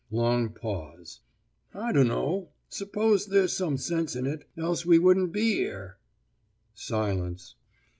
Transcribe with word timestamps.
Long 0.09 0.49
pause. 0.49 1.19
'I 1.75 1.91
dunno. 1.91 2.49
'Spose 2.69 3.27
there's 3.27 3.55
some 3.55 3.77
sense 3.77 4.15
in 4.15 4.25
it, 4.25 4.49
else 4.57 4.83
we 4.83 4.97
wouldn't 4.97 5.31
be 5.31 5.59
'ere.' 5.63 5.97
Silence. 6.73 7.53